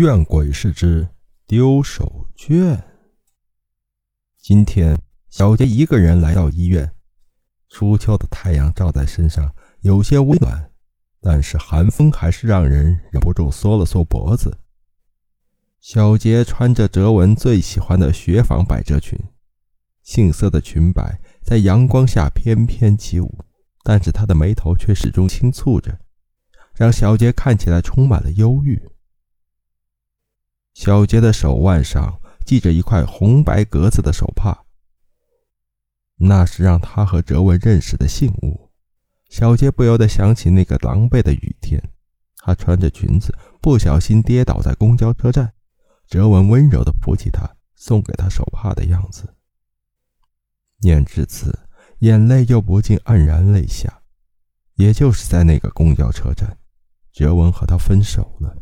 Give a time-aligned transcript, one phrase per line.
[0.00, 1.06] 院鬼事之
[1.46, 2.82] 丢手绢。
[4.38, 6.90] 今天，小杰一个人来到医院。
[7.68, 10.70] 初秋的太阳照在身上，有些温暖，
[11.20, 14.56] 但是寒风还是让人忍不住缩了缩脖子。
[15.82, 19.18] 小杰穿着哲文最喜欢的雪纺百褶裙，
[20.02, 23.44] 杏色的裙摆在阳光下翩翩起舞，
[23.84, 25.98] 但是她的眉头却始终轻蹙着，
[26.74, 28.80] 让小杰看起来充满了忧郁。
[30.74, 34.64] 小杰的手腕上系着一块红白格子的手帕，
[36.16, 38.70] 那是让他和哲文认识的信物。
[39.28, 41.80] 小杰不由得想起那个狼狈的雨天，
[42.38, 45.52] 他穿着裙子不小心跌倒在公交车站，
[46.08, 49.36] 哲文温柔地扶起他，送给他手帕的样子。
[50.80, 51.56] 念至此，
[52.00, 54.02] 眼泪又不禁黯然泪下。
[54.74, 56.56] 也就是在那个公交车站，
[57.12, 58.56] 哲文和他分手了。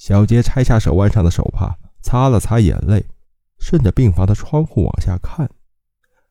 [0.00, 3.04] 小杰拆下手腕上的手帕，擦了擦眼泪，
[3.58, 5.50] 顺着病房的窗户往下看。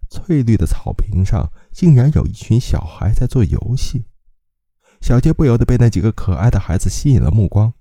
[0.09, 4.05] 翠绿的草坪上，竟然有一群小孩在做游戏。
[5.02, 7.71] 小杰不由得被那几个可爱的孩子吸引了目光。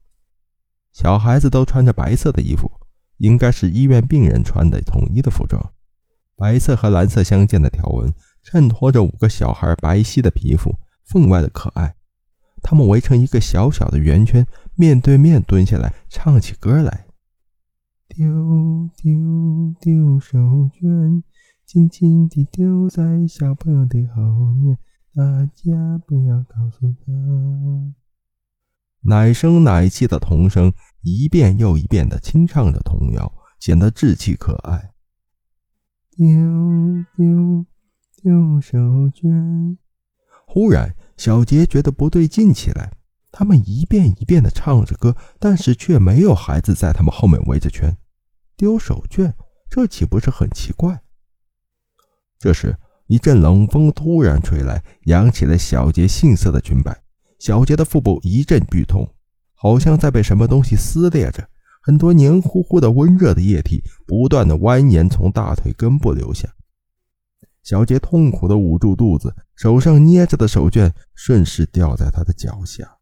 [0.93, 2.71] 小孩子都穿着白色的衣服，
[3.17, 5.73] 应该是医院病人穿的统一的服装。
[6.37, 8.13] 白色和蓝色相间的条纹
[8.43, 10.71] 衬托着五个小孩白皙的皮肤，
[11.07, 11.95] 分外的可爱。
[12.61, 14.47] 他们围成一个小小的圆圈。
[14.79, 17.07] 面对面蹲下来，唱起歌来。
[18.07, 21.25] 丢丢丢手绢，
[21.67, 24.79] 轻轻地丢在小朋友的后面，
[25.13, 27.13] 大家不要告诉他。
[29.01, 34.93] 奶声奶气的童声，一遍又一遍地清唱着童谣，显得稚气可爱。
[36.13, 36.25] 丢
[37.17, 37.67] 丢
[38.23, 38.79] 丢手
[39.11, 39.77] 绢。
[40.47, 42.93] 忽然，小杰觉得不对劲起来。
[43.31, 47.97] 他们一遍一遍地唱着歌，但是却没有孩子在他们后面围着圈
[48.57, 49.33] 丢手绢，
[49.69, 51.03] 这岂不是很奇怪？
[52.39, 57.03] 这时，一阵冷风突然吹来，扬起了小杰杏色的裙摆。
[57.39, 59.09] 小杰的腹部一阵剧痛，
[59.55, 61.49] 好像在被什么东西撕裂着，
[61.83, 66.49] 很多黏糊糊的温热的液体不断的蜿蜒从大腿根部流下。
[67.63, 72.98] 小杰痛苦地捂住肚子，手上捏着的手绢顺势掉在他的脚下。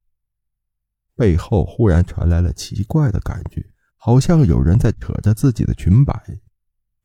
[1.17, 3.65] 背后忽然传来了奇怪的感觉，
[3.97, 6.15] 好像有人在扯着自己的裙摆。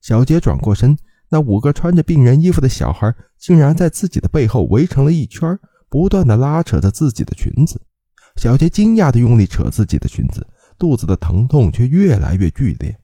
[0.01, 0.97] 小杰转过身，
[1.29, 5.57] 那五个穿着病人衣服的小孩竟然在自己的背后围成了一圈，
[5.89, 7.81] 不断的拉扯着自己的裙子。
[8.35, 10.45] 小杰惊讶的用力扯自己的裙子，
[10.77, 12.97] 肚子的疼痛却越来越剧烈。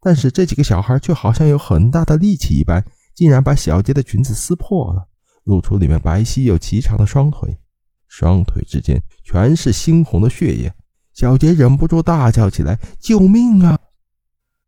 [0.00, 2.84] 但是这几个小孩却好像有很大的力气一般，
[3.14, 5.08] 竟然把小杰的裙子撕破了，
[5.44, 7.58] 露出里面白皙又颀长的双腿。
[8.08, 10.74] 双腿之间全是猩红的血液，
[11.12, 13.78] 小杰忍不住大叫起来：“救命啊！”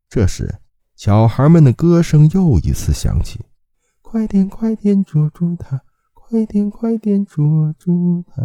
[0.09, 0.61] 这时，
[0.95, 3.41] 小孩们的歌声又一次响起
[4.03, 5.83] ：“快点，快点捉住他！
[6.13, 8.43] 快点，快点捉住他！”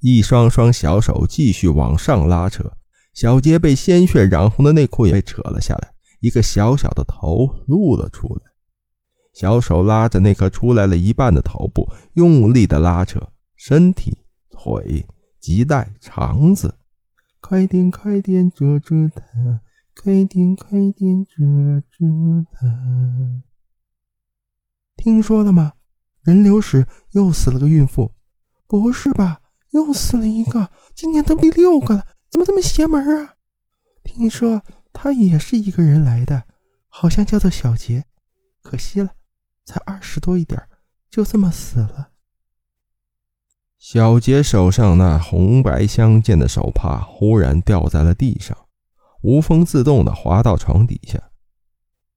[0.00, 2.72] 一双双小手继续往上拉扯，
[3.12, 8.49] 小杰被鲜血染红的内裤也被扯了下来，一个小小的头露了出来。
[9.32, 13.20] 小手拉着那颗出来了一半的头部，用力的拉扯
[13.56, 14.18] 身体、
[14.50, 15.06] 腿、
[15.40, 16.74] 脐带、肠子。
[17.40, 19.22] 快点，快点捉住他！
[20.02, 21.44] 快点，快点捉
[21.90, 23.42] 住他！
[24.96, 25.72] 听说了吗？
[26.22, 28.12] 人流时又死了个孕妇。
[28.66, 29.40] 不是吧？
[29.70, 33.36] 又死了一个，今年都第六个了，怎么这么邪门啊？
[34.02, 36.44] 听说他也是一个人来的，
[36.88, 38.04] 好像叫做小杰。
[38.62, 39.14] 可惜了。
[39.64, 40.60] 才二十多一点，
[41.10, 42.10] 就这么死了。
[43.78, 48.68] 小杰手上那红白相间的手帕忽然掉在了地上，
[49.22, 51.30] 无风自动的滑到床底下。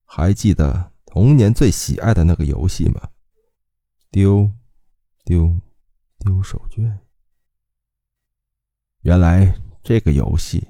[0.03, 3.09] 还记得童年最喜爱的那个游戏吗？
[4.11, 4.51] 丢，
[5.23, 5.59] 丢，
[6.19, 6.99] 丢手绢。
[9.01, 10.67] 原来这个游戏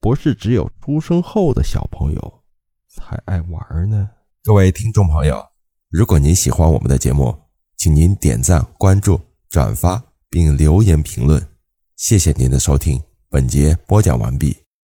[0.00, 2.44] 不是只有出生后的小朋友
[2.88, 4.10] 才爱玩呢。
[4.42, 5.47] 各位听众朋友。
[5.90, 7.34] 如果您喜欢我们的节目，
[7.78, 9.18] 请您点赞、关注、
[9.48, 11.42] 转发并留言评论，
[11.96, 13.00] 谢谢您的收听。
[13.30, 14.67] 本节播讲完毕。